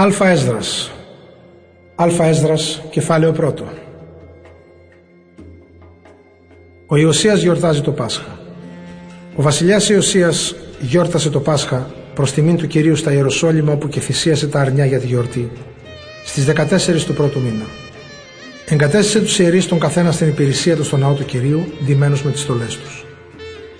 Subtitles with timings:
[0.00, 0.90] Αλφα Έσδρας
[1.94, 3.64] Αλφα Έσδρας, κεφάλαιο πρώτο
[6.86, 8.38] Ο Ιωσίας γιορτάζει το Πάσχα
[9.36, 14.48] Ο βασιλιάς Ιωσίας γιόρτασε το Πάσχα προς τιμήν του Κυρίου στα Ιεροσόλυμα όπου και θυσίασε
[14.48, 15.50] τα αρνιά για τη γιορτή
[16.24, 17.64] στις 14 του πρώτου μήνα.
[18.68, 22.40] Εγκατέστησε τους ιερείς τον καθένα στην υπηρεσία του στο ναό του Κυρίου, ντυμένους με τις
[22.40, 23.04] στολές τους.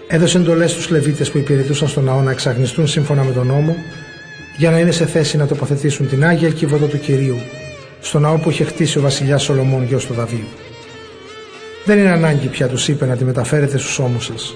[0.09, 3.77] Έδωσε εντολές στους Λεβίτες που υπηρετούσαν στο ναό να εξαγνιστούν σύμφωνα με τον νόμο
[4.59, 7.37] για να είναι σε θέση να τοποθετήσουν την Άγια Κύβωτο του Κυρίου
[8.01, 10.45] στο ναό που είχε χτίσει ο βασιλιάς Σολομών γιος του Δαβίδ.
[11.85, 14.55] Δεν είναι ανάγκη πια τους είπε να τη μεταφέρετε στους ώμους σας.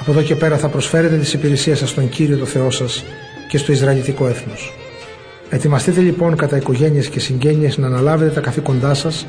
[0.00, 3.04] Από εδώ και πέρα θα προσφέρετε τις υπηρεσίες σας στον Κύριο το Θεό σας
[3.48, 4.74] και στο Ισραηλιτικό έθνος.
[5.50, 9.26] Ετοιμαστείτε λοιπόν κατά οικογένειες και συγγένειες να αναλάβετε τα καθήκοντά σας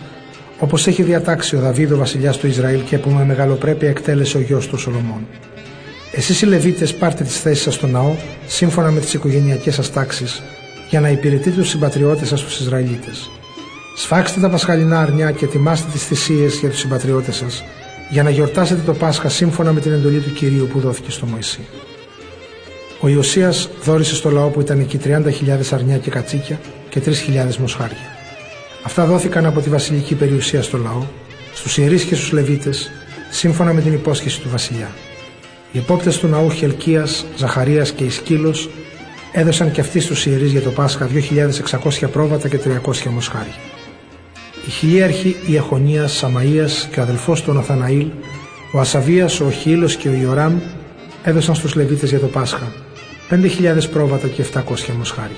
[0.59, 4.41] όπως έχει διατάξει ο Δαβίδ ο βασιλιάς του Ισραήλ και που με μεγαλοπρέπεια εκτέλεσε ο
[4.41, 5.27] γιος του Σολομών.
[6.19, 8.15] Εσείς οι Λεβίτες πάρτε τις θέσεις σας στο ναό,
[8.47, 10.41] σύμφωνα με τις οικογενειακές σας τάξεις,
[10.89, 13.31] για να υπηρετείτε τους συμπατριώτες σας τους Ισραηλίτες.
[13.95, 17.63] Σφάξτε τα πασχαλινά αρνιά και ετοιμάστε τις θυσίες για τους συμπατριώτες σας,
[18.09, 21.67] για να γιορτάσετε το Πάσχα σύμφωνα με την εντολή του κυρίου που δόθηκε στο Μωυσή.
[22.99, 28.17] Ο Ιωσίας δόρισε στο λαό που ήταν εκεί 30.000 αρνιά και κατσίκια και 3.000 μοσχάρια.
[28.83, 31.03] Αυτά δόθηκαν από τη βασιλική περιουσία στο λαό,
[31.53, 32.91] στους ιερείς και στους Λεβίτες,
[33.29, 34.89] σύμφωνα με την υπόσχεση του βασιλιά.
[35.71, 38.69] Οι επόπτες του ναού Χελκίας, Ζαχαρίας και Ισκύλος
[39.31, 43.53] έδωσαν και αυτοί στους ιερείς για το Πάσχα 2.600 πρόβατα και 300 μοσχάρια.
[44.67, 48.07] Οι χιλίαρχοι Ιεχονίας, Σαμαΐας και ο αδελφός του Ναθαναήλ,
[48.71, 50.59] ο Ασαβίας, ο Οχίλος και ο Ιωράμ
[51.23, 52.71] έδωσαν στους Λεβίτες για το Πάσχα
[53.29, 55.35] 5.000 πρόβατα και 700 μοσχάρια.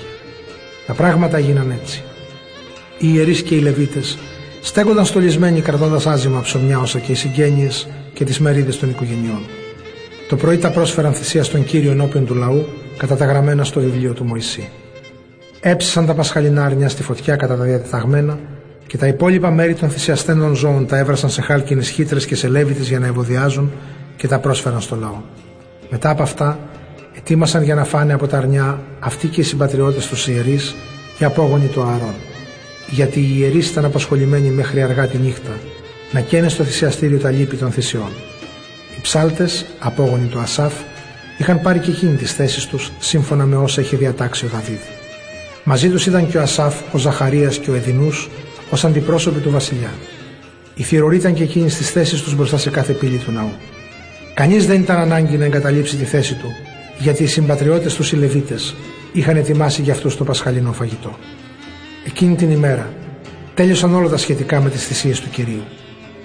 [0.86, 2.02] Τα πράγματα έγιναν έτσι.
[2.98, 4.18] Οι ιερείς και οι Λεβίτες
[4.60, 9.61] στέκονταν στολισμένοι κρατώντας άζημα ψωμιά όσα και οι συγγένειες και τις μερίδες των οικογενειών.
[10.32, 12.66] Το πρωί τα πρόσφεραν θυσία στον Κύριο ενώπιον του λαού,
[12.96, 14.68] κατά τα γραμμένα στο βιβλίο του Μωυσή.
[15.60, 18.38] Έψησαν τα πασχαλινά αρνιά στη φωτιά κατά τα διατεταγμένα
[18.86, 22.88] και τα υπόλοιπα μέρη των θυσιαστέντων ζώων τα έβρασαν σε χάλκινες χύτρες και σε λέβητες
[22.88, 23.72] για να ευωδιάζουν
[24.16, 25.20] και τα πρόσφεραν στο λαό.
[25.90, 26.58] Μετά από αυτά,
[27.16, 30.74] ετοίμασαν για να φάνε από τα αρνιά αυτοί και οι συμπατριώτες τους ιερείς
[31.18, 32.14] και απόγονοι του Ααρών.
[32.88, 35.52] Γιατί οι ιερείς ήταν απασχολημένοι μέχρι αργά τη νύχτα
[36.12, 38.10] να καίνε στο θυσιαστήριο τα λύπη των θυσιών.
[39.02, 40.72] Οι ψάλτες, απόγονοι του Ασάφ,
[41.38, 44.80] είχαν πάρει και εκείνοι τις θέσεις τους σύμφωνα με όσα είχε διατάξει ο Δαβίδ.
[45.64, 48.30] Μαζί τους ήταν και ο Ασάφ, ο Ζαχαρίας και ο Εδινούς
[48.70, 49.92] ως αντιπρόσωποι του βασιλιά.
[50.74, 53.52] Οι θηροροί ήταν και εκείνοι στις θέσεις τους μπροστά σε κάθε πύλη του ναού.
[54.34, 56.48] Κανείς δεν ήταν ανάγκη να εγκαταλείψει τη θέση του,
[56.98, 58.74] γιατί οι συμπατριώτες τους οι Λεβίτες
[59.12, 61.18] είχαν ετοιμάσει για αυτούς το πασχαλινό φαγητό.
[62.06, 62.92] Εκείνη την ημέρα
[63.54, 65.62] τέλειωσαν όλα τα σχετικά με τις θυσίες του Κυρίου.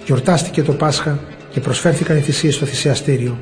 [0.06, 1.20] Γιορτάστηκε το Πάσχα
[1.52, 3.38] και προσφέρθηκαν οι θυσίες στο θυσιαστήριο,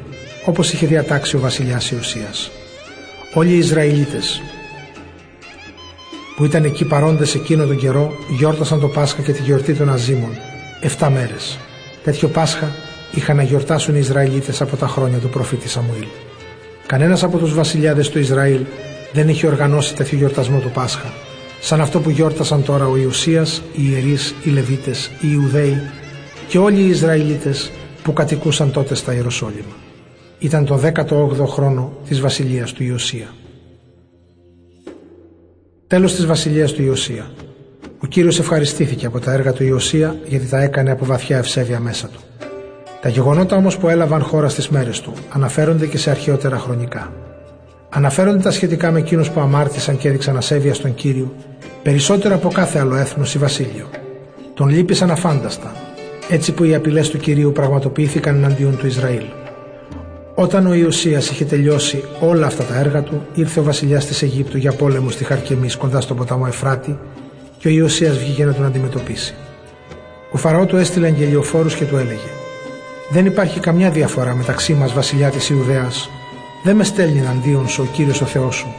[0.46, 2.52] όπως είχε διατάξει ο βασιλιάς Ιωσίας.
[3.34, 4.42] Όλοι οι Ισραηλίτες
[6.36, 10.32] που ήταν εκεί παρόντες εκείνο τον καιρό γιόρτασαν το Πάσχα και τη γιορτή των Αζήμων,
[11.00, 11.58] 7 μέρες.
[12.04, 12.72] Τέτοιο Πάσχα
[13.12, 16.08] είχαν να γιορτάσουν οι Ισραηλίτες από τα χρόνια του προφήτη Σαμουήλ.
[16.86, 18.62] Κανένας από τους βασιλιάδες του Ισραήλ
[19.14, 21.14] δεν είχε οργανώσει τέτοιο γιορτασμό του Πάσχα,
[21.62, 25.82] σαν αυτό που γιόρτασαν τώρα ο Ιωσίας, οι ιερείς, οι Λεβίτες, οι Ιουδαίοι
[26.48, 27.72] και όλοι οι Ισραηλίτες
[28.06, 29.76] που κατοικούσαν τότε στα Ιεροσόλυμα.
[30.40, 33.28] Ήταν το 18ο χρόνο της βασιλείας του Ιωσία.
[35.88, 37.32] Τέλος της βασιλείας του Ιωσία.
[38.04, 42.08] Ο Κύριος ευχαριστήθηκε από τα έργα του Ιωσία γιατί τα έκανε από βαθιά ευσέβεια μέσα
[42.08, 42.20] του.
[43.02, 47.14] Τα γεγονότα όμως που έλαβαν χώρα στις μέρες του αναφέρονται και σε αρχαιότερα χρονικά.
[47.90, 51.36] Αναφέρονται τα σχετικά με εκείνους που αμάρτησαν και έδειξαν ασέβεια στον Κύριο
[51.84, 53.90] περισσότερο από κάθε άλλο έθνος ή βασίλειο.
[54.54, 55.85] Τον λύπησαν αφάνταστα
[56.30, 59.24] έτσι που οι απειλές του κυρίου πραγματοποιήθηκαν εναντίον του Ισραήλ.
[60.36, 64.58] Όταν ο Ιωσίας είχε τελειώσει όλα αυτά τα έργα του, ήρθε ο βασιλιάς της Αιγύπτου
[64.58, 66.98] για πόλεμο στη Χαρκεμής κοντά στον ποταμό Εφράτη
[67.58, 69.34] και ο Ιωσίας βγήκε να τον αντιμετωπίσει.
[70.32, 72.30] Ο Φαραώ του έστειλε αγγελιοφόρους και του έλεγε:
[73.10, 76.10] Δεν υπάρχει καμιά διαφορά μεταξύ μας, βασιλιά της Ιουδαίας.
[76.64, 78.74] Δεν με στέλνει εναντίον σου ο κύριος ο Θεός σου.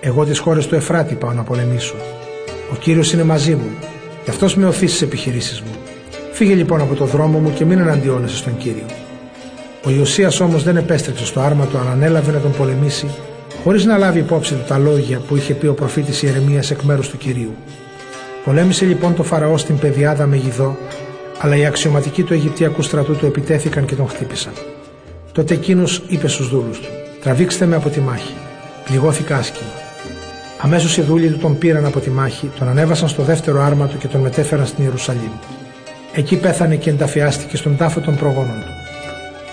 [0.00, 1.94] Εγώ τις χώρες του Εφράτη πάω να πολεμήσω.
[2.72, 3.70] Ο κύριος είναι μαζί μου,
[4.24, 5.79] γι' αυτός με οθείς στι επιχειρήσεις μου.
[6.40, 8.86] Φύγε λοιπόν από το δρόμο μου και μην εναντιώνεσαι στον Κύριο.
[9.84, 13.06] Ο Ιωσίας όμως δεν επέστρεψε στο άρμα του, αλλά ανέλαβε να τον πολεμήσει,
[13.64, 17.08] χωρίς να λάβει υπόψη του τα λόγια που είχε πει ο προφήτης Ιερεμίας εκ μέρους
[17.08, 17.54] του Κυρίου.
[18.44, 20.76] Πολέμησε λοιπόν το Φαραώ στην Παιδιάδα με γιδό,
[21.38, 24.52] αλλά οι αξιωματικοί του Αιγυπτιακού στρατού του επιτέθηκαν και τον χτύπησαν.
[25.32, 26.88] Τότε εκείνος είπε στους δούλους του:
[27.22, 28.34] Τραβήξτε με από τη μάχη.
[28.84, 29.70] Πληγώθηκα άσχημα.
[30.60, 33.98] Αμέσως οι δούλοι του τον πήραν από τη μάχη, τον ανέβασαν στο δεύτερο άρμα του
[33.98, 35.59] και τον μετέφεραν στην Ιερουσαλήμ.
[36.14, 38.72] Εκεί πέθανε και ενταφιάστηκε στον τάφο των προγόνων του.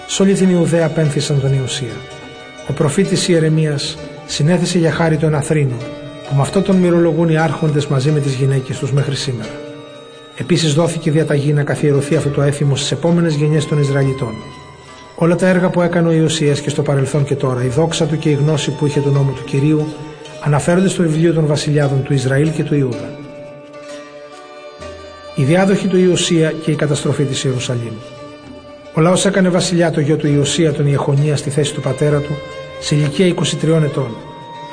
[0.07, 1.95] Σ' όλη την Ιουδαία πένθησαν τον Ιωσία.
[2.69, 5.75] Ο προφήτης Ιερεμίας συνέθεσε για χάρη τον Αθρήνο
[6.29, 9.51] που με αυτό τον μυρολογούν οι άρχοντες μαζί με τις γυναίκες τους μέχρι σήμερα.
[10.37, 14.33] Επίσης δόθηκε διαταγή να καθιερωθεί αυτό το έθιμο στις επόμενες γενιές των Ισραηλιτών.
[15.15, 18.17] Όλα τα έργα που έκανε ο Ιωσίας και στο παρελθόν και τώρα, η δόξα του
[18.17, 19.87] και η γνώση που είχε του νόμου του κυρίου,
[20.43, 23.16] αναφέρονται στο βιβλίο των βασιλιάδων του Ισραήλ και του Ιούδα.
[25.39, 27.93] Η διάδοχη του Ιωσία και η καταστροφή της Ιερουσαλήμ.
[28.93, 32.31] Ο λαός έκανε βασιλιά το γιο του Ιωσία τον Ιεχονία στη θέση του πατέρα του
[32.79, 34.15] σε ηλικία 23 ετών.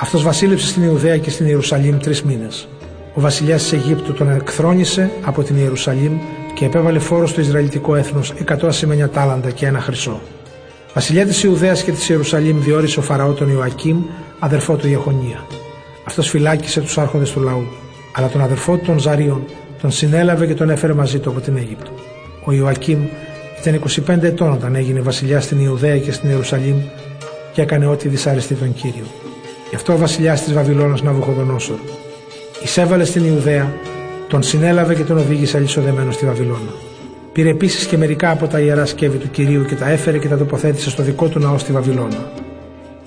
[0.00, 2.68] Αυτός βασίλεψε στην Ιουδαία και στην Ιερουσαλήμ τρεις μήνες.
[3.14, 6.18] Ο βασιλιάς της Αιγύπτου τον εκθρόνησε από την Ιερουσαλήμ
[6.54, 10.20] και επέβαλε φόρο στο Ισραηλιτικό έθνος 100 ασημένια τάλαντα και ένα χρυσό.
[10.94, 14.02] Βασιλιά της Ιουδαίας και της Ιερουσαλήμ διόρισε ο Φαραώ τον Ιωακήμ,
[14.38, 15.46] αδερφό του Ιεχονία.
[16.04, 17.66] Αυτός φυλάκισε τους άρχοντες του λαού,
[18.12, 19.44] αλλά τον αδερφό του των Ζαρίων
[19.84, 21.90] τον συνέλαβε και τον έφερε μαζί του από την Αίγυπτο.
[22.44, 22.98] Ο Ιωακήμ
[23.60, 23.82] ήταν
[24.18, 26.76] 25 ετών όταν έγινε βασιλιάς στην Ιουδαία και στην Ιερουσαλήμ
[27.52, 29.04] και έκανε ό,τι δυσαρεστεί τον κύριο.
[29.68, 31.76] Γι' αυτό ο βασιλιάς της Βαβυλώνας Ναβουχοδονόσορ
[32.62, 33.72] εισέβαλε στην Ιουδαία,
[34.28, 36.72] τον συνέλαβε και τον οδήγησε αλυσοδεμένο στη Βαβυλώνα.
[37.32, 40.36] Πήρε επίσης και μερικά από τα ιερά σκεύη του κυρίου και τα έφερε και τα
[40.36, 42.32] τοποθέτησε στο δικό του ναό στη Βαβυλώνα.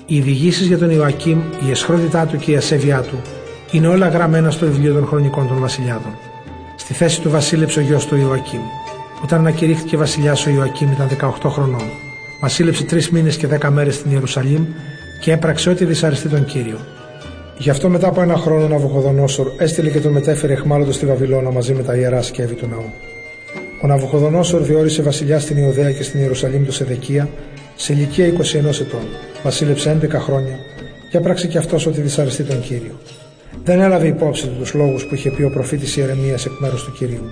[0.06, 3.22] Οι διηγήσεις για τον Ιωακήμ, η εσχρότητά του και η ασέβειά του
[3.72, 6.27] είναι όλα γραμμένα στο βιβλίο των χρονικών των βασιλιάδων.
[6.78, 8.62] Στη θέση του βασίλεψε ο γιος του Ιωακήμ.
[9.24, 11.10] Όταν ανακηρύχθηκε βασιλιάς ο Ιωακήμ ήταν
[11.44, 11.90] 18 χρονών.
[12.42, 14.66] Βασίλεψε τρεις μήνες και δέκα μέρες στην Ιερουσαλήμ
[15.20, 16.80] και έπραξε ό,τι δυσαρεστεί τον κύριο.
[17.58, 21.52] Γι' αυτό μετά από ένα χρόνο ο Ναβουχοδονόσορ έστειλε και τον μετέφερε εχμάλωτο στη Βαβυλώνα
[21.52, 22.94] μαζί με τα ιερά σκεύη του ναού.
[23.82, 27.30] Ο Ναβουχοδονόσορ διόρισε βασιλιά στην Ιουδαία και στην Ιερουσαλήμ του Σεδεκία
[27.76, 28.34] σε ηλικία 21
[28.66, 29.08] ετών.
[29.44, 30.60] Βασίλεψε 11 χρόνια
[31.10, 33.00] και έπραξε και αυτός ό,τι δυσαρεστεί τον κύριο.
[33.64, 36.92] Δεν έλαβε υπόψη του τους λόγους που είχε πει ο προφήτης Ιερεμίας εκ μέρους του
[36.92, 37.32] κυρίου.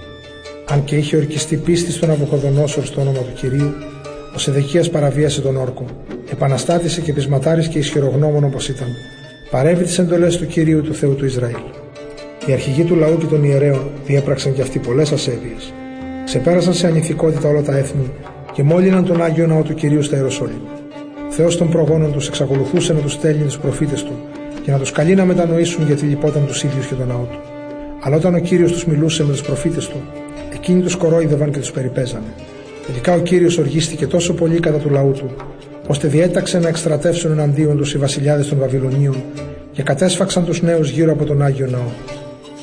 [0.69, 3.73] Αν και είχε ορκιστεί πίστη στον Ναβουχοδονόσορ στο όνομα του κυρίου,
[4.35, 5.85] ο Σεδεκίας παραβίασε τον όρκο,
[6.31, 8.87] επαναστάτησε και πεισματάρη και ισχυρογνώμων όπως ήταν,
[9.51, 11.63] παρέβη τις εντολές του κυρίου του Θεού του Ισραήλ.
[12.45, 15.73] Οι αρχηγοί του λαού και των ιερέων διέπραξαν κι αυτοί πολλές ασέβειες.
[16.25, 18.11] Ξεπέρασαν σε ανηθικότητα όλα τα έθνη
[18.53, 20.69] και μόλυναν τον Άγιο Ναό του κυρίου στα Ιεροσόλυμα.
[21.29, 24.13] Θεός των προγόνων τους εξακολουθούσε να τους στέλνει τους προφήτες του
[24.65, 27.39] και να τους καλεί να μετανοήσουν γιατί λυπόταν τους ίδιους και τον ναό του.
[28.01, 30.01] Αλλά όταν ο κύριος τους μιλούσε με τους προφήτες του,
[30.53, 32.33] εκείνοι τους κορόιδευαν και τους περιπέζανε.
[32.85, 35.35] Τελικά ο κύριος οργίστηκε τόσο πολύ κατά του λαού του,
[35.87, 39.23] ώστε διέταξε να εκστρατεύσουν εναντίον τους οι βασιλιάδες των Βαβυλωνίων
[39.71, 41.91] και κατέσφαξαν τους νέους γύρω από τον Άγιο Ναό.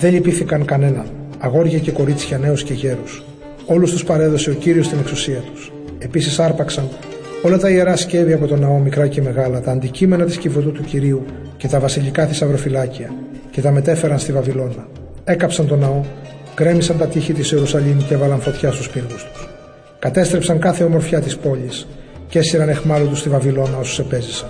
[0.01, 1.07] Δεν λυπήθηκαν κανέναν,
[1.39, 3.23] αγόρια και κορίτσια, νέους και γέρους.
[3.67, 5.73] Όλους τους παρέδωσε ο κύριος στην εξουσία τους.
[5.99, 6.89] Επίσης άρπαξαν
[7.43, 10.83] όλα τα ιερά σκεύη από τον ναό, μικρά και μεγάλα, τα αντικείμενα της κυβωτού του
[10.83, 11.25] κυρίου
[11.57, 13.15] και τα βασιλικά θησαυροφυλάκια
[13.51, 14.89] και τα μετέφεραν στη Βαβυλώνα.
[15.25, 16.01] Έκαψαν τον ναό,
[16.55, 19.49] γκρέμισαν τα τείχη της Ιερουσαλήμ και έβαλαν φωτιά στους πύργους τους.
[19.99, 21.87] Κατέστρεψαν κάθε ομορφιά της πόλης
[22.29, 24.49] και έσυραν εχμάλωτους στη Βαβυλώνα όσους επέζησαν.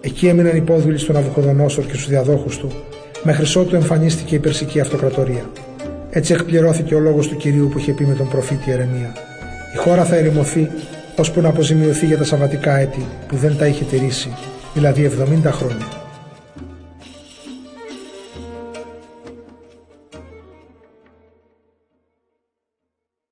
[0.00, 2.72] Εκεί έμειναν υπόδουλοι στον Αβουχοδονόσορ και στους διαδόχους του,
[3.22, 5.50] μέχρι ότου εμφανίστηκε η Περσική Αυτοκρατορία.
[6.10, 9.12] Έτσι εκπληρώθηκε ο λόγος του κυρίου που είχε πει με τον προφήτη Ερεμία.
[9.74, 10.68] Η χώρα θα ερημωθεί
[11.16, 14.36] ώσπου να αποζημιωθεί για τα σαβατικά έτη που δεν τα είχε τηρήσει,
[14.74, 15.10] δηλαδή
[15.44, 16.01] 70 χρόνια.